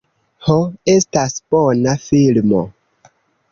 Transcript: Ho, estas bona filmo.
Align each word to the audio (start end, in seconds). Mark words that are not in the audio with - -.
Ho, 0.45 0.55
estas 0.93 1.37
bona 1.55 1.95
filmo. 2.09 2.65